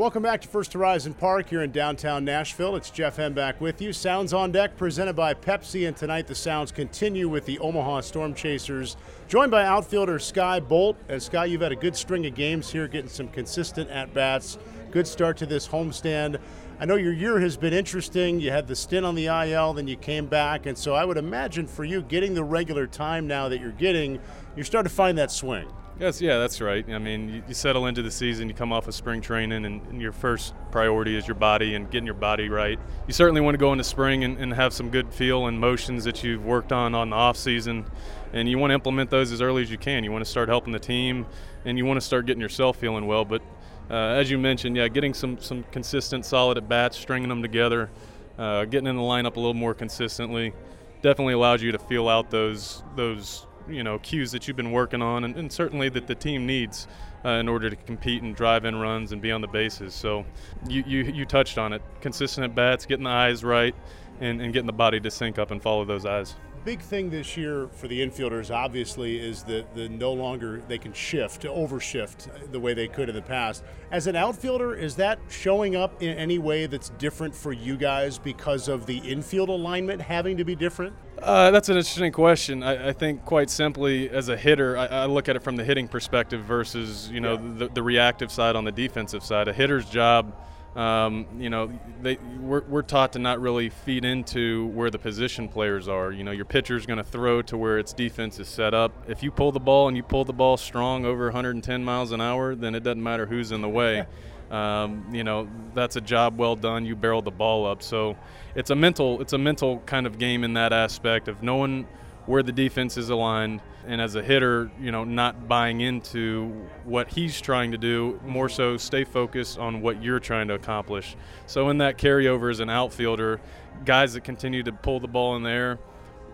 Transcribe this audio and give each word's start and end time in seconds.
Welcome 0.00 0.22
back 0.22 0.40
to 0.40 0.48
First 0.48 0.72
Horizon 0.72 1.12
Park 1.12 1.50
here 1.50 1.60
in 1.60 1.72
downtown 1.72 2.24
Nashville. 2.24 2.74
It's 2.74 2.88
Jeff 2.88 3.16
Hem 3.16 3.34
back 3.34 3.60
with 3.60 3.82
you. 3.82 3.92
Sounds 3.92 4.32
on 4.32 4.50
deck 4.50 4.78
presented 4.78 5.12
by 5.12 5.34
Pepsi, 5.34 5.86
and 5.86 5.94
tonight 5.94 6.26
the 6.26 6.34
Sounds 6.34 6.72
continue 6.72 7.28
with 7.28 7.44
the 7.44 7.58
Omaha 7.58 8.00
Storm 8.00 8.32
Chasers, 8.32 8.96
joined 9.28 9.50
by 9.50 9.62
outfielder 9.62 10.18
Skye 10.18 10.58
Bolt. 10.58 10.96
And 11.10 11.22
Skye, 11.22 11.44
you've 11.44 11.60
had 11.60 11.72
a 11.72 11.76
good 11.76 11.94
string 11.94 12.24
of 12.24 12.34
games 12.34 12.72
here, 12.72 12.88
getting 12.88 13.10
some 13.10 13.28
consistent 13.28 13.90
at 13.90 14.14
bats. 14.14 14.56
Good 14.90 15.06
start 15.06 15.36
to 15.36 15.44
this 15.44 15.68
homestand. 15.68 16.40
I 16.80 16.86
know 16.86 16.96
your 16.96 17.12
year 17.12 17.38
has 17.38 17.58
been 17.58 17.74
interesting. 17.74 18.40
You 18.40 18.52
had 18.52 18.68
the 18.68 18.76
stint 18.76 19.04
on 19.04 19.14
the 19.14 19.26
IL, 19.26 19.74
then 19.74 19.86
you 19.86 19.96
came 19.96 20.24
back, 20.24 20.64
and 20.64 20.78
so 20.78 20.94
I 20.94 21.04
would 21.04 21.18
imagine 21.18 21.66
for 21.66 21.84
you 21.84 22.00
getting 22.00 22.32
the 22.32 22.42
regular 22.42 22.86
time 22.86 23.26
now 23.26 23.50
that 23.50 23.60
you're 23.60 23.70
getting, 23.72 24.18
you're 24.56 24.64
starting 24.64 24.88
to 24.88 24.96
find 24.96 25.18
that 25.18 25.30
swing. 25.30 25.70
Yes, 26.00 26.22
yeah, 26.22 26.38
that's 26.38 26.62
right. 26.62 26.82
I 26.88 26.96
mean, 26.96 27.28
you, 27.28 27.42
you, 27.46 27.52
settle 27.52 27.84
into 27.84 28.00
the 28.00 28.10
season, 28.10 28.48
you 28.48 28.54
come 28.54 28.72
off 28.72 28.88
of 28.88 28.94
spring 28.94 29.20
training, 29.20 29.66
and, 29.66 29.82
and, 29.86 30.00
your 30.00 30.12
first 30.12 30.54
priority 30.70 31.14
is 31.14 31.28
your 31.28 31.34
body 31.34 31.74
and 31.74 31.90
getting 31.90 32.06
your 32.06 32.14
body 32.14 32.48
right. 32.48 32.78
You 33.06 33.12
certainly 33.12 33.42
want 33.42 33.52
to 33.52 33.58
go 33.58 33.72
into 33.72 33.84
spring 33.84 34.24
and, 34.24 34.38
and, 34.38 34.54
have 34.54 34.72
some 34.72 34.88
good 34.88 35.12
feel 35.12 35.46
and 35.46 35.60
motions 35.60 36.04
that 36.04 36.24
you've 36.24 36.42
worked 36.42 36.72
on 36.72 36.94
on 36.94 37.10
the 37.10 37.16
off 37.16 37.36
season, 37.36 37.84
and 38.32 38.48
you 38.48 38.56
want 38.56 38.70
to 38.70 38.74
implement 38.76 39.10
those 39.10 39.30
as 39.30 39.42
early 39.42 39.60
as 39.60 39.70
you 39.70 39.76
can. 39.76 40.02
You 40.02 40.10
want 40.10 40.24
to 40.24 40.30
start 40.30 40.48
helping 40.48 40.72
the 40.72 40.78
team, 40.78 41.26
and 41.66 41.76
you 41.76 41.84
want 41.84 41.98
to 41.98 42.06
start 42.06 42.24
getting 42.24 42.40
yourself 42.40 42.78
feeling 42.78 43.06
well. 43.06 43.26
But 43.26 43.42
uh, 43.90 43.94
as 43.94 44.30
you 44.30 44.38
mentioned, 44.38 44.76
yeah, 44.76 44.88
getting 44.88 45.12
some 45.12 45.38
some 45.38 45.64
consistent, 45.64 46.24
solid 46.24 46.56
at 46.56 46.66
bats, 46.66 46.96
stringing 46.96 47.28
them 47.28 47.42
together, 47.42 47.90
uh, 48.38 48.64
getting 48.64 48.86
in 48.86 48.96
the 48.96 49.02
lineup 49.02 49.36
a 49.36 49.40
little 49.40 49.52
more 49.52 49.74
consistently, 49.74 50.54
definitely 51.02 51.34
allows 51.34 51.62
you 51.62 51.72
to 51.72 51.78
feel 51.78 52.08
out 52.08 52.30
those 52.30 52.82
those 52.96 53.46
you 53.72 53.82
know 53.82 53.98
cues 53.98 54.32
that 54.32 54.46
you've 54.46 54.56
been 54.56 54.72
working 54.72 55.02
on, 55.02 55.24
and, 55.24 55.36
and 55.36 55.52
certainly 55.52 55.88
that 55.90 56.06
the 56.06 56.14
team 56.14 56.46
needs 56.46 56.86
uh, 57.24 57.30
in 57.30 57.48
order 57.48 57.70
to 57.70 57.76
compete 57.76 58.22
and 58.22 58.34
drive 58.34 58.64
in 58.64 58.76
runs 58.76 59.12
and 59.12 59.20
be 59.20 59.32
on 59.32 59.40
the 59.40 59.48
bases. 59.48 59.94
So 59.94 60.24
you 60.68 60.82
you, 60.86 61.04
you 61.04 61.24
touched 61.24 61.58
on 61.58 61.72
it: 61.72 61.82
consistent 62.00 62.44
at 62.44 62.54
bats, 62.54 62.86
getting 62.86 63.04
the 63.04 63.10
eyes 63.10 63.44
right, 63.44 63.74
and, 64.20 64.40
and 64.40 64.52
getting 64.52 64.66
the 64.66 64.72
body 64.72 65.00
to 65.00 65.10
sync 65.10 65.38
up 65.38 65.50
and 65.50 65.62
follow 65.62 65.84
those 65.84 66.06
eyes 66.06 66.36
big 66.64 66.80
thing 66.80 67.10
this 67.10 67.36
year 67.36 67.68
for 67.72 67.88
the 67.88 68.00
infielders 68.00 68.54
obviously 68.54 69.18
is 69.18 69.42
that 69.44 69.74
the 69.74 69.88
no 69.88 70.12
longer 70.12 70.62
they 70.68 70.78
can 70.78 70.92
shift 70.92 71.42
overshift 71.42 72.52
the 72.52 72.60
way 72.60 72.74
they 72.74 72.86
could 72.86 73.08
in 73.08 73.14
the 73.14 73.22
past 73.22 73.64
as 73.90 74.06
an 74.06 74.14
outfielder 74.14 74.74
is 74.74 74.96
that 74.96 75.18
showing 75.28 75.74
up 75.74 76.02
in 76.02 76.16
any 76.16 76.38
way 76.38 76.66
that's 76.66 76.90
different 76.90 77.34
for 77.34 77.52
you 77.52 77.76
guys 77.76 78.18
because 78.18 78.68
of 78.68 78.86
the 78.86 78.98
infield 78.98 79.48
alignment 79.48 80.00
having 80.00 80.36
to 80.36 80.44
be 80.44 80.54
different 80.54 80.94
uh, 81.22 81.50
that's 81.50 81.68
an 81.68 81.76
interesting 81.76 82.10
question. 82.12 82.62
I, 82.62 82.88
I, 82.88 82.92
think 82.94 83.26
quite 83.26 83.50
simply, 83.50 84.08
as 84.08 84.30
a 84.30 84.36
hitter, 84.38 84.78
I, 84.78 84.86
I, 84.86 85.04
look 85.04 85.28
at 85.28 85.36
it 85.36 85.42
from 85.42 85.54
the 85.54 85.64
hitting 85.64 85.86
perspective 85.86 86.42
versus 86.44 87.10
you 87.10 87.20
know 87.20 87.34
yeah. 87.34 87.58
the, 87.58 87.68
the 87.68 87.82
reactive 87.82 88.32
side 88.32 88.56
on 88.56 88.64
the 88.64 88.72
defensive 88.72 89.22
side. 89.22 89.46
A 89.46 89.52
hitter's 89.52 89.84
job 89.84 90.34
um, 90.76 91.26
you 91.38 91.50
know, 91.50 91.72
they, 92.00 92.16
we're, 92.38 92.62
we're 92.62 92.82
taught 92.82 93.12
to 93.14 93.18
not 93.18 93.40
really 93.40 93.70
feed 93.70 94.04
into 94.04 94.66
where 94.68 94.90
the 94.90 94.98
position 94.98 95.48
players 95.48 95.88
are. 95.88 96.12
You 96.12 96.22
know, 96.22 96.30
your 96.30 96.44
pitcher 96.44 96.76
is 96.76 96.86
going 96.86 96.98
to 96.98 97.04
throw 97.04 97.42
to 97.42 97.56
where 97.56 97.78
its 97.78 97.92
defense 97.92 98.38
is 98.38 98.48
set 98.48 98.72
up. 98.72 98.92
If 99.08 99.22
you 99.22 99.32
pull 99.32 99.50
the 99.50 99.60
ball 99.60 99.88
and 99.88 99.96
you 99.96 100.04
pull 100.04 100.24
the 100.24 100.32
ball 100.32 100.56
strong 100.56 101.04
over 101.04 101.24
110 101.24 101.84
miles 101.84 102.12
an 102.12 102.20
hour, 102.20 102.54
then 102.54 102.74
it 102.74 102.84
doesn't 102.84 103.02
matter 103.02 103.26
who's 103.26 103.52
in 103.52 103.60
the 103.62 103.68
way. 103.68 104.06
Um, 104.50 105.06
you 105.12 105.22
know, 105.22 105.48
that's 105.74 105.94
a 105.94 106.00
job 106.00 106.36
well 106.36 106.56
done. 106.56 106.84
You 106.84 106.96
barrel 106.96 107.22
the 107.22 107.30
ball 107.30 107.66
up. 107.66 107.84
So 107.84 108.16
it's 108.56 108.70
a 108.70 108.74
mental, 108.74 109.20
it's 109.20 109.32
a 109.32 109.38
mental 109.38 109.78
kind 109.86 110.08
of 110.08 110.18
game 110.18 110.42
in 110.42 110.54
that 110.54 110.72
aspect 110.72 111.28
of 111.28 111.40
knowing 111.40 111.86
where 112.30 112.44
the 112.44 112.52
defense 112.52 112.96
is 112.96 113.10
aligned 113.10 113.60
and 113.88 114.00
as 114.00 114.14
a 114.14 114.22
hitter, 114.22 114.70
you 114.80 114.92
know, 114.92 115.02
not 115.02 115.48
buying 115.48 115.80
into 115.80 116.46
what 116.84 117.08
he's 117.08 117.40
trying 117.40 117.72
to 117.72 117.78
do, 117.78 118.20
more 118.24 118.48
so 118.48 118.76
stay 118.76 119.02
focused 119.02 119.58
on 119.58 119.80
what 119.82 120.00
you're 120.00 120.20
trying 120.20 120.46
to 120.46 120.54
accomplish. 120.54 121.16
So 121.46 121.70
in 121.70 121.78
that 121.78 121.98
carryover 121.98 122.48
as 122.48 122.60
an 122.60 122.70
outfielder, 122.70 123.40
guys 123.84 124.12
that 124.14 124.22
continue 124.22 124.62
to 124.62 124.70
pull 124.70 125.00
the 125.00 125.08
ball 125.08 125.34
in 125.34 125.42
the 125.42 125.50
air, 125.50 125.78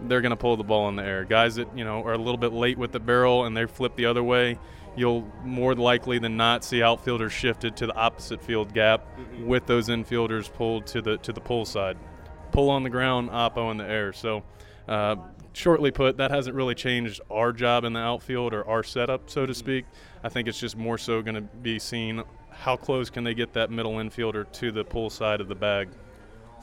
they're 0.03 0.21
going 0.21 0.31
to 0.31 0.37
pull 0.37 0.59
the 0.59 0.65
ball 0.65 0.91
in 0.91 0.97
the 0.97 1.03
air. 1.03 1.25
Guys 1.25 1.55
that, 1.55 1.75
you 1.75 1.85
know, 1.85 2.03
are 2.03 2.13
a 2.13 2.19
little 2.19 2.37
bit 2.37 2.53
late 2.53 2.77
with 2.77 2.93
the 2.93 3.01
barrel 3.01 3.47
and 3.47 3.57
they 3.57 3.65
flip 3.65 3.97
the 3.97 4.05
other 4.05 4.23
way, 4.23 4.59
you'll 4.97 5.27
more 5.45 5.75
likely 5.75 6.19
than 6.19 6.37
not 6.37 6.63
see 6.63 6.83
outfielders 6.83 7.33
shifted 7.33 7.75
to 7.79 7.87
the 7.87 7.95
opposite 7.95 8.43
field 8.43 8.75
gap 8.75 9.07
mm-hmm. 9.17 9.47
with 9.47 9.65
those 9.65 9.89
infielders 9.89 10.53
pulled 10.53 10.87
to 10.89 11.01
the 11.01 11.17
to 11.19 11.33
the 11.33 11.41
pull 11.41 11.65
side. 11.65 11.97
Pull 12.53 12.71
on 12.71 12.83
the 12.83 12.91
ground, 12.91 13.31
oppo 13.31 13.71
in 13.71 13.77
the 13.77 13.89
air. 13.89 14.13
So 14.13 14.43
uh, 14.89 15.17
shortly 15.53 15.91
put, 15.91 16.17
that 16.19 16.31
hasn't 16.31 16.55
really 16.55 16.75
changed 16.75 17.21
our 17.31 17.53
job 17.53 17.85
in 17.85 17.93
the 17.93 18.01
outfield 18.01 18.55
or 18.55 18.67
our 18.67 18.83
setup, 18.83 19.29
so 19.31 19.47
to 19.47 19.55
speak. 19.55 19.85
I 20.23 20.29
think 20.29 20.49
it's 20.49 20.61
just 20.61 20.77
more 20.77 20.99
so 20.99 21.23
going 21.23 21.35
to 21.35 21.41
be 21.41 21.79
seen 21.79 22.23
how 22.51 22.77
close 22.77 23.11
can 23.11 23.25
they 23.25 23.35
get 23.35 23.53
that 23.53 23.71
middle 23.71 23.95
infielder 23.95 24.51
to 24.53 24.73
the 24.73 24.85
pull 24.85 25.11
side 25.11 25.41
of 25.41 25.49
the 25.49 25.55
bag. 25.55 25.89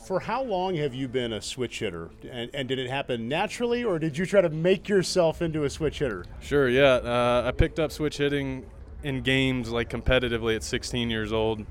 For 0.05 0.19
how 0.19 0.43
long 0.43 0.75
have 0.75 0.93
you 0.93 1.07
been 1.07 1.33
a 1.33 1.41
switch 1.41 1.79
hitter? 1.79 2.09
And, 2.29 2.49
and, 2.53 2.67
did 2.67 2.77
it 2.77 2.89
happen 2.89 3.29
naturally, 3.29 3.85
or 3.85 3.99
did 3.99 4.17
you 4.17 4.25
try 4.25 4.41
to 4.41 4.49
make 4.49 4.89
yourself 4.89 5.41
into 5.41 5.63
a 5.63 5.69
switch 5.69 5.99
hitter? 5.99 6.25
Sure, 6.41 6.67
yeah. 6.67 6.95
Uh, 6.95 7.43
I 7.45 7.51
picked 7.51 7.79
up 7.79 7.91
switch 7.91 8.17
hitting 8.17 8.65
in 9.03 9.21
games 9.21 9.69
like 9.69 9.89
competitively 9.89 10.55
at 10.55 10.63
16 10.63 11.09
years 11.09 11.31
old. 11.31 11.65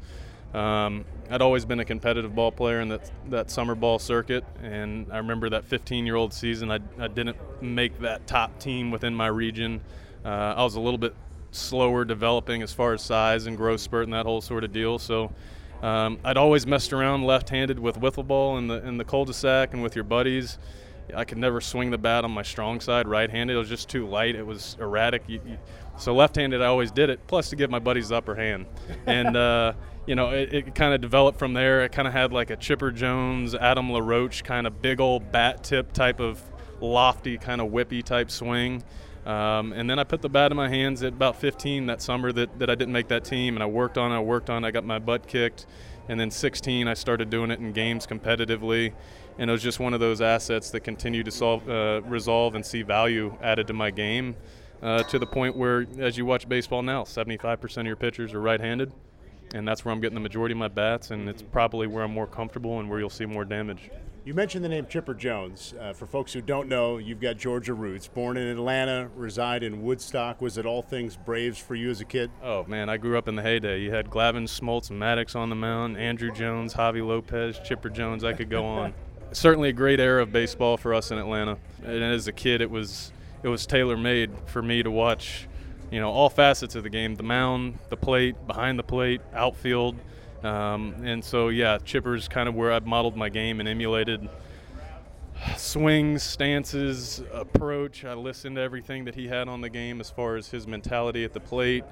Um, 0.54 1.04
I'd 1.30 1.40
always 1.40 1.64
been 1.64 1.80
a 1.80 1.84
competitive 1.84 2.34
ball 2.34 2.52
player 2.52 2.80
in 2.80 2.88
that 2.88 3.10
that 3.30 3.50
summer 3.50 3.74
ball 3.74 3.98
circuit, 3.98 4.44
and 4.62 5.06
I 5.10 5.18
remember 5.18 5.48
that 5.50 5.68
15-year-old 5.68 6.34
season. 6.34 6.70
I, 6.70 6.78
I 6.98 7.08
didn't 7.08 7.36
make 7.62 7.98
that 8.00 8.26
top 8.26 8.58
team 8.58 8.90
within 8.90 9.14
my 9.14 9.28
region. 9.28 9.80
Uh, 10.24 10.54
I 10.56 10.62
was 10.62 10.74
a 10.74 10.80
little 10.80 10.98
bit 10.98 11.14
slower 11.52 12.04
developing 12.04 12.62
as 12.62 12.72
far 12.72 12.92
as 12.92 13.02
size 13.02 13.46
and 13.46 13.56
growth 13.56 13.80
spurt 13.80 14.04
and 14.04 14.12
that 14.12 14.26
whole 14.26 14.40
sort 14.40 14.64
of 14.64 14.72
deal. 14.72 14.98
So 14.98 15.32
um, 15.82 16.18
I'd 16.24 16.36
always 16.36 16.66
messed 16.66 16.92
around 16.92 17.24
left-handed 17.24 17.78
with 17.78 18.00
wiffle 18.00 18.26
ball 18.26 18.58
in 18.58 18.68
the 18.68 18.86
in 18.86 18.98
the 18.98 19.04
cul-de-sac 19.04 19.72
and 19.72 19.82
with 19.82 19.94
your 19.94 20.04
buddies. 20.04 20.58
I 21.14 21.24
could 21.24 21.38
never 21.38 21.60
swing 21.60 21.90
the 21.90 21.98
bat 21.98 22.24
on 22.24 22.30
my 22.30 22.42
strong 22.42 22.80
side, 22.80 23.06
right-handed. 23.06 23.54
It 23.54 23.58
was 23.58 23.68
just 23.68 23.88
too 23.88 24.06
light. 24.06 24.34
It 24.34 24.46
was 24.46 24.76
erratic. 24.80 25.22
You, 25.26 25.40
you, 25.46 25.58
so 25.98 26.14
left-handed, 26.14 26.62
I 26.62 26.66
always 26.66 26.90
did 26.90 27.10
it. 27.10 27.26
Plus 27.26 27.50
to 27.50 27.56
give 27.56 27.70
my 27.70 27.78
buddies 27.78 28.08
the 28.08 28.16
upper 28.16 28.34
hand, 28.34 28.66
and 29.06 29.36
uh, 29.36 29.74
you 30.06 30.14
know, 30.14 30.30
it, 30.30 30.52
it 30.52 30.74
kind 30.74 30.94
of 30.94 31.00
developed 31.00 31.38
from 31.38 31.52
there. 31.52 31.82
It 31.82 31.92
kind 31.92 32.08
of 32.08 32.14
had 32.14 32.32
like 32.32 32.50
a 32.50 32.56
Chipper 32.56 32.90
Jones, 32.90 33.54
Adam 33.54 33.90
LaRoche 33.90 34.42
kind 34.42 34.66
of 34.66 34.82
big 34.82 35.00
old 35.00 35.30
bat 35.32 35.62
tip 35.62 35.92
type 35.92 36.20
of 36.20 36.42
lofty, 36.80 37.38
kind 37.38 37.60
of 37.60 37.70
whippy 37.70 38.02
type 38.02 38.30
swing. 38.30 38.82
Um, 39.24 39.72
and 39.72 39.88
then 39.88 39.98
I 39.98 40.04
put 40.04 40.20
the 40.20 40.28
bat 40.28 40.50
in 40.50 40.56
my 40.56 40.68
hands 40.68 41.02
at 41.04 41.12
about 41.12 41.36
15 41.36 41.86
that 41.86 42.02
summer 42.02 42.32
that, 42.32 42.58
that 42.58 42.68
I 42.68 42.74
didn't 42.74 42.92
make 42.92 43.08
that 43.08 43.24
team, 43.24 43.54
and 43.54 43.62
I 43.62 43.66
worked 43.66 43.96
on 43.96 44.10
it, 44.10 44.16
I 44.16 44.20
worked 44.20 44.50
on 44.50 44.64
it, 44.64 44.68
I 44.68 44.70
got 44.72 44.84
my 44.84 44.98
butt 44.98 45.26
kicked. 45.26 45.66
And 46.08 46.18
then 46.18 46.32
16, 46.32 46.88
I 46.88 46.94
started 46.94 47.30
doing 47.30 47.52
it 47.52 47.60
in 47.60 47.72
games 47.72 48.08
competitively. 48.08 48.92
And 49.38 49.48
it 49.48 49.52
was 49.52 49.62
just 49.62 49.80
one 49.80 49.94
of 49.94 50.00
those 50.00 50.20
assets 50.20 50.70
that 50.70 50.80
continue 50.80 51.22
to 51.22 51.30
solve, 51.30 51.68
uh, 51.68 52.02
resolve 52.04 52.54
and 52.54 52.64
see 52.64 52.82
value 52.82 53.36
added 53.42 53.66
to 53.68 53.72
my 53.72 53.90
game 53.90 54.36
uh, 54.82 55.02
to 55.04 55.18
the 55.18 55.26
point 55.26 55.56
where, 55.56 55.86
as 55.98 56.18
you 56.18 56.26
watch 56.26 56.48
baseball 56.48 56.82
now, 56.82 57.04
75% 57.04 57.78
of 57.78 57.86
your 57.86 57.96
pitchers 57.96 58.34
are 58.34 58.40
right 58.40 58.60
handed 58.60 58.92
and 59.54 59.66
that's 59.66 59.84
where 59.84 59.92
I'm 59.92 60.00
getting 60.00 60.14
the 60.14 60.20
majority 60.20 60.52
of 60.52 60.58
my 60.58 60.68
bats, 60.68 61.10
and 61.10 61.28
it's 61.28 61.42
probably 61.42 61.86
where 61.86 62.04
I'm 62.04 62.12
more 62.12 62.26
comfortable 62.26 62.80
and 62.80 62.88
where 62.88 62.98
you'll 62.98 63.10
see 63.10 63.26
more 63.26 63.44
damage. 63.44 63.90
You 64.24 64.34
mentioned 64.34 64.64
the 64.64 64.68
name 64.68 64.86
Chipper 64.86 65.14
Jones. 65.14 65.74
Uh, 65.80 65.92
for 65.92 66.06
folks 66.06 66.32
who 66.32 66.40
don't 66.40 66.68
know, 66.68 66.98
you've 66.98 67.20
got 67.20 67.36
Georgia 67.36 67.74
roots. 67.74 68.06
Born 68.06 68.36
in 68.36 68.46
Atlanta, 68.46 69.10
reside 69.16 69.64
in 69.64 69.82
Woodstock. 69.82 70.40
Was 70.40 70.58
it 70.58 70.64
all 70.64 70.80
things 70.80 71.16
Braves 71.16 71.58
for 71.58 71.74
you 71.74 71.90
as 71.90 72.00
a 72.00 72.04
kid? 72.04 72.30
Oh 72.40 72.64
man, 72.68 72.88
I 72.88 72.98
grew 72.98 73.18
up 73.18 73.26
in 73.26 73.34
the 73.34 73.42
heyday. 73.42 73.80
You 73.80 73.92
had 73.92 74.10
Glavine, 74.10 74.44
Smoltz, 74.44 74.90
and 74.90 75.00
Maddux 75.00 75.34
on 75.34 75.48
the 75.48 75.56
mound. 75.56 75.96
Andruw 75.96 76.34
Jones, 76.34 76.74
Javy 76.74 77.04
Lopez, 77.04 77.58
Chipper 77.64 77.90
Jones. 77.90 78.22
I 78.22 78.32
could 78.32 78.48
go 78.48 78.64
on. 78.64 78.94
Certainly 79.32 79.70
a 79.70 79.72
great 79.72 80.00
era 80.00 80.22
of 80.22 80.32
baseball 80.32 80.76
for 80.76 80.94
us 80.94 81.10
in 81.10 81.18
Atlanta. 81.18 81.58
And 81.84 82.02
as 82.02 82.28
a 82.28 82.32
kid, 82.32 82.60
it 82.60 82.70
was 82.70 83.12
it 83.42 83.48
was 83.48 83.66
tailor 83.66 83.96
made 83.96 84.30
for 84.46 84.62
me 84.62 84.82
to 84.82 84.90
watch 84.90 85.48
you 85.90 86.00
know 86.00 86.10
all 86.10 86.28
facets 86.28 86.74
of 86.74 86.82
the 86.82 86.90
game: 86.90 87.16
the 87.16 87.22
mound, 87.22 87.78
the 87.88 87.96
plate, 87.96 88.46
behind 88.46 88.78
the 88.78 88.84
plate, 88.84 89.20
outfield. 89.34 89.96
Um, 90.42 90.96
and 91.04 91.24
so, 91.24 91.48
yeah, 91.48 91.78
Chipper's 91.78 92.26
kind 92.26 92.48
of 92.48 92.54
where 92.54 92.72
I've 92.72 92.86
modeled 92.86 93.16
my 93.16 93.28
game 93.28 93.60
and 93.60 93.68
emulated 93.68 94.28
swings, 95.56 96.22
stances, 96.22 97.22
approach. 97.32 98.04
I 98.04 98.14
listened 98.14 98.56
to 98.56 98.62
everything 98.62 99.04
that 99.04 99.14
he 99.14 99.28
had 99.28 99.48
on 99.48 99.60
the 99.60 99.68
game 99.68 100.00
as 100.00 100.10
far 100.10 100.36
as 100.36 100.48
his 100.48 100.66
mentality 100.66 101.24
at 101.24 101.32
the 101.32 101.40
plate, 101.40 101.84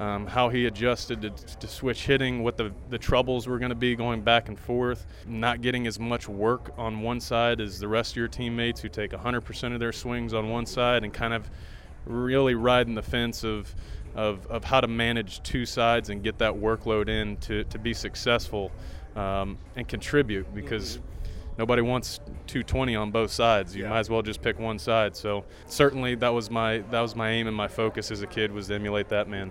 um, 0.00 0.26
how 0.26 0.48
he 0.48 0.66
adjusted 0.66 1.22
to, 1.22 1.30
to, 1.30 1.66
switch 1.68 2.06
hitting, 2.06 2.42
what 2.42 2.56
the, 2.56 2.72
the 2.90 2.98
troubles 2.98 3.46
were 3.46 3.58
going 3.58 3.70
to 3.70 3.74
be 3.74 3.94
going 3.94 4.22
back 4.22 4.48
and 4.48 4.58
forth, 4.58 5.06
not 5.26 5.62
getting 5.62 5.86
as 5.86 5.98
much 5.98 6.28
work 6.28 6.72
on 6.76 7.00
one 7.00 7.20
side 7.20 7.60
as 7.60 7.78
the 7.78 7.88
rest 7.88 8.12
of 8.12 8.16
your 8.16 8.28
teammates 8.28 8.80
who 8.80 8.88
take 8.88 9.12
100% 9.12 9.72
of 9.72 9.80
their 9.80 9.92
swings 9.92 10.34
on 10.34 10.48
one 10.48 10.66
side 10.66 11.04
and 11.04 11.12
kind 11.12 11.32
of 11.34 11.48
really 12.06 12.54
riding 12.54 12.94
the 12.94 13.02
fence 13.02 13.44
of, 13.44 13.74
of, 14.14 14.46
of 14.46 14.64
how 14.64 14.80
to 14.80 14.88
manage 14.88 15.42
two 15.42 15.66
sides 15.66 16.10
and 16.10 16.22
get 16.22 16.38
that 16.38 16.52
workload 16.52 17.08
in 17.08 17.36
to, 17.38 17.64
to 17.64 17.78
be 17.78 17.94
successful 17.94 18.70
um, 19.14 19.58
and 19.76 19.88
contribute 19.88 20.52
because 20.54 20.98
nobody 21.58 21.82
wants 21.82 22.18
220 22.46 22.96
on 22.96 23.10
both 23.10 23.30
sides. 23.30 23.74
You 23.74 23.84
yeah. 23.84 23.90
might 23.90 24.00
as 24.00 24.10
well 24.10 24.22
just 24.22 24.42
pick 24.42 24.58
one 24.58 24.78
side. 24.78 25.16
So 25.16 25.44
certainly 25.66 26.14
that 26.16 26.28
was 26.28 26.50
my 26.50 26.78
that 26.90 27.00
was 27.00 27.14
my 27.16 27.30
aim 27.30 27.46
and 27.46 27.56
my 27.56 27.68
focus 27.68 28.10
as 28.10 28.22
a 28.22 28.26
kid 28.26 28.52
was 28.52 28.68
to 28.68 28.74
emulate 28.74 29.08
that 29.08 29.28
man. 29.28 29.50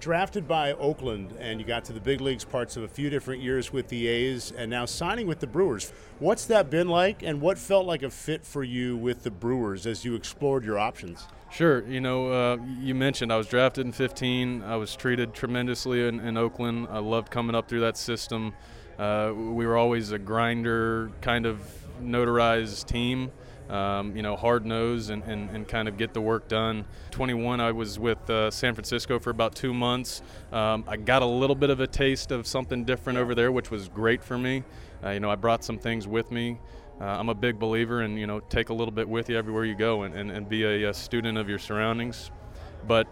drafted 0.00 0.46
by 0.46 0.72
Oakland 0.74 1.34
and 1.40 1.60
you 1.60 1.66
got 1.66 1.84
to 1.84 1.92
the 1.92 2.00
big 2.00 2.20
leagues 2.20 2.44
parts 2.44 2.76
of 2.76 2.84
a 2.84 2.88
few 2.88 3.10
different 3.10 3.42
years 3.42 3.72
with 3.72 3.88
the 3.88 4.06
A's 4.06 4.52
and 4.52 4.70
now 4.70 4.84
signing 4.84 5.26
with 5.26 5.40
the 5.40 5.46
Brewers. 5.46 5.92
What's 6.18 6.44
that 6.46 6.70
been 6.70 6.88
like 6.88 7.22
and 7.22 7.40
what 7.40 7.58
felt 7.58 7.86
like 7.86 8.02
a 8.02 8.10
fit 8.10 8.44
for 8.44 8.62
you 8.62 8.96
with 8.96 9.24
the 9.24 9.30
Brewers 9.30 9.86
as 9.86 10.04
you 10.04 10.14
explored 10.14 10.64
your 10.64 10.78
options? 10.78 11.26
Sure. 11.50 11.86
You 11.86 12.00
know, 12.00 12.30
uh, 12.30 12.58
you 12.80 12.94
mentioned 12.94 13.32
I 13.32 13.36
was 13.36 13.48
drafted 13.48 13.86
in 13.86 13.92
15. 13.92 14.62
I 14.62 14.76
was 14.76 14.94
treated 14.94 15.32
tremendously 15.32 16.06
in, 16.06 16.20
in 16.20 16.36
Oakland. 16.36 16.88
I 16.90 16.98
loved 16.98 17.30
coming 17.30 17.56
up 17.56 17.68
through 17.68 17.80
that 17.80 17.96
system. 17.96 18.54
Uh, 18.98 19.32
we 19.34 19.66
were 19.66 19.76
always 19.76 20.12
a 20.12 20.18
grinder, 20.18 21.10
kind 21.20 21.46
of 21.46 21.60
notarized 22.02 22.86
team 22.86 23.30
um, 23.68 24.16
you 24.16 24.22
know, 24.22 24.36
hard 24.36 24.64
nose 24.64 25.10
and, 25.10 25.22
and, 25.24 25.50
and, 25.50 25.68
kind 25.68 25.88
of 25.88 25.98
get 25.98 26.14
the 26.14 26.20
work 26.20 26.48
done. 26.48 26.86
21, 27.10 27.60
I 27.60 27.72
was 27.72 27.98
with 27.98 28.30
uh, 28.30 28.50
San 28.50 28.74
Francisco 28.74 29.18
for 29.18 29.30
about 29.30 29.54
two 29.54 29.74
months. 29.74 30.22
Um, 30.52 30.84
I 30.88 30.96
got 30.96 31.22
a 31.22 31.26
little 31.26 31.56
bit 31.56 31.68
of 31.68 31.80
a 31.80 31.86
taste 31.86 32.30
of 32.30 32.46
something 32.46 32.84
different 32.84 33.18
over 33.18 33.34
there, 33.34 33.52
which 33.52 33.70
was 33.70 33.88
great 33.88 34.24
for 34.24 34.38
me. 34.38 34.64
Uh, 35.04 35.10
you 35.10 35.20
know, 35.20 35.30
I 35.30 35.36
brought 35.36 35.64
some 35.64 35.78
things 35.78 36.08
with 36.08 36.30
me. 36.30 36.58
Uh, 37.00 37.04
I'm 37.04 37.28
a 37.28 37.34
big 37.34 37.58
believer 37.58 38.02
in, 38.02 38.16
you 38.16 38.26
know, 38.26 38.40
take 38.40 38.70
a 38.70 38.74
little 38.74 38.92
bit 38.92 39.08
with 39.08 39.28
you 39.28 39.36
everywhere 39.36 39.64
you 39.64 39.74
go 39.74 40.02
and, 40.02 40.14
and, 40.14 40.30
and 40.30 40.48
be 40.48 40.64
a, 40.64 40.90
a 40.90 40.94
student 40.94 41.36
of 41.36 41.48
your 41.48 41.58
surroundings. 41.58 42.30
But 42.86 43.06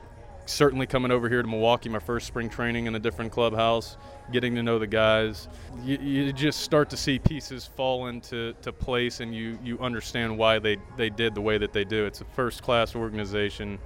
certainly 0.47 0.87
coming 0.87 1.11
over 1.11 1.29
here 1.29 1.43
to 1.43 1.49
Milwaukee, 1.49 1.89
my 1.89 1.99
first 1.99 2.27
spring 2.27 2.49
training 2.49 2.87
in 2.87 2.95
a 2.95 2.99
different 2.99 3.33
clubhouse, 3.33 3.97
getting 4.33 4.55
to 4.55 4.63
know 4.63 4.79
the 4.79 4.87
guys, 4.87 5.49
you, 5.85 5.99
you, 5.99 6.33
just 6.33 6.61
start 6.61 6.89
to 6.91 6.97
see 6.97 7.19
pieces 7.19 7.67
fall 7.67 8.07
into 8.07 8.55
to 8.63 8.73
place, 8.73 9.21
and 9.21 9.35
you 9.35 9.59
you 9.63 9.79
understand 9.79 10.37
why 10.37 10.59
they 10.59 10.79
they 10.97 11.11
did 11.11 11.35
the 11.35 11.41
way 11.41 11.59
that 11.59 11.73
they 11.73 11.85
do. 11.85 12.07
It's 12.07 12.21
a 12.21 12.25
first 12.25 12.63
class 12.63 12.95
organization, 12.95 13.79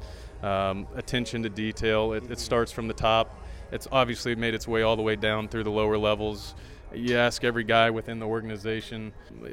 um, 0.43 0.87
attention 0.95 1.43
to 1.43 1.49
detail. 1.49 2.13
It, 2.13 2.31
it 2.31 2.39
starts 2.39 2.71
from 2.71 2.89
the 2.89 2.95
top. 2.95 3.37
It's 3.73 3.89
obviously 3.91 4.35
made 4.35 4.55
its 4.55 4.67
way 4.67 4.83
all 4.83 4.97
the 4.97 5.03
way 5.03 5.17
down 5.17 5.49
through 5.49 5.65
the 5.65 5.71
lower 5.71 5.97
levels 5.97 6.55
you 6.95 7.17
ask 7.17 7.45
every 7.45 7.65
guy 7.65 7.91
within 7.91 8.19
the 8.19 8.27
organization 8.27 9.13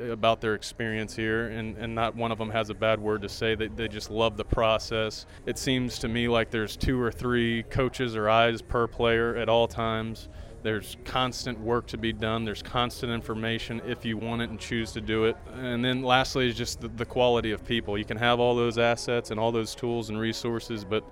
about 0.09 0.41
their 0.41 0.55
experience 0.55 1.15
here, 1.15 1.47
and, 1.47 1.77
and 1.77 1.93
not 1.93 2.15
one 2.15 2.31
of 2.31 2.37
them 2.37 2.49
has 2.49 2.69
a 2.69 2.73
bad 2.73 2.99
word 2.99 3.21
to 3.21 3.29
say. 3.29 3.55
They, 3.55 3.67
they 3.67 3.87
just 3.87 4.09
love 4.09 4.37
the 4.37 4.45
process. 4.45 5.25
It 5.45 5.57
seems 5.57 5.99
to 5.99 6.07
me 6.07 6.27
like 6.27 6.49
there's 6.49 6.75
two 6.75 6.99
or 7.01 7.11
three 7.11 7.63
coaches 7.63 8.15
or 8.15 8.29
eyes 8.29 8.61
per 8.61 8.87
player 8.87 9.35
at 9.35 9.49
all 9.49 9.67
times. 9.67 10.29
There's 10.63 10.97
constant 11.05 11.59
work 11.59 11.87
to 11.87 11.97
be 11.97 12.11
done. 12.11 12.43
There's 12.43 12.63
constant 12.63 13.11
information 13.11 13.81
if 13.85 14.03
you 14.03 14.17
want 14.17 14.41
it 14.41 14.49
and 14.49 14.59
choose 14.59 14.91
to 14.93 15.01
do 15.01 15.25
it. 15.25 15.37
And 15.53 15.85
then 15.85 16.01
lastly 16.01 16.47
is 16.49 16.55
just 16.55 16.81
the, 16.81 16.87
the 16.89 17.05
quality 17.05 17.51
of 17.51 17.63
people. 17.63 17.97
You 17.97 18.05
can 18.05 18.17
have 18.17 18.39
all 18.39 18.55
those 18.55 18.77
assets 18.77 19.31
and 19.31 19.39
all 19.39 19.51
those 19.51 19.75
tools 19.75 20.09
and 20.09 20.19
resources, 20.19 20.83
but 20.83 21.03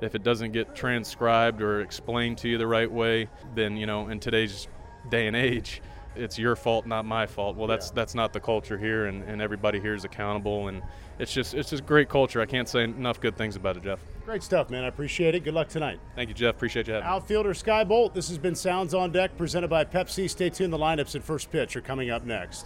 if 0.00 0.14
it 0.14 0.22
doesn't 0.22 0.52
get 0.52 0.74
transcribed 0.74 1.62
or 1.62 1.80
explained 1.80 2.38
to 2.38 2.48
you 2.48 2.58
the 2.58 2.66
right 2.66 2.90
way, 2.90 3.28
then 3.54 3.76
you 3.76 3.86
know 3.86 4.08
in 4.08 4.20
today's 4.20 4.68
day 5.10 5.26
and 5.26 5.36
age, 5.36 5.82
it's 6.16 6.38
your 6.38 6.56
fault, 6.56 6.86
not 6.86 7.04
my 7.04 7.26
fault. 7.26 7.56
Well, 7.56 7.66
that's 7.66 7.88
yeah. 7.88 7.94
that's 7.94 8.14
not 8.14 8.32
the 8.32 8.40
culture 8.40 8.78
here, 8.78 9.06
and, 9.06 9.22
and 9.24 9.40
everybody 9.42 9.80
here 9.80 9.94
is 9.94 10.04
accountable, 10.04 10.68
and 10.68 10.82
it's 11.18 11.32
just 11.32 11.54
it's 11.54 11.70
just 11.70 11.86
great 11.86 12.08
culture. 12.08 12.40
I 12.40 12.46
can't 12.46 12.68
say 12.68 12.84
enough 12.84 13.20
good 13.20 13.36
things 13.36 13.56
about 13.56 13.76
it, 13.76 13.82
Jeff. 13.82 14.00
Great 14.24 14.42
stuff, 14.42 14.70
man. 14.70 14.84
I 14.84 14.88
appreciate 14.88 15.34
it. 15.34 15.44
Good 15.44 15.54
luck 15.54 15.68
tonight. 15.68 16.00
Thank 16.14 16.28
you, 16.28 16.34
Jeff. 16.34 16.54
Appreciate 16.54 16.86
you 16.86 16.94
having 16.94 17.08
Outfielder 17.08 17.52
Skye 17.52 17.84
Bolt 17.84 18.14
This 18.14 18.28
has 18.28 18.38
been 18.38 18.54
Sounds 18.54 18.94
on 18.94 19.12
Deck, 19.12 19.36
presented 19.36 19.68
by 19.68 19.84
Pepsi. 19.84 20.30
Stay 20.30 20.50
tuned. 20.50 20.72
The 20.72 20.78
lineups 20.78 21.14
at 21.14 21.22
first 21.22 21.50
pitch 21.50 21.76
are 21.76 21.82
coming 21.82 22.10
up 22.10 22.24
next. 22.24 22.62